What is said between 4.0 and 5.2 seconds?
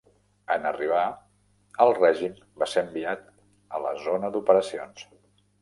zona d'operacions.